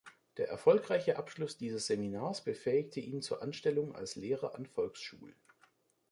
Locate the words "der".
0.37-0.49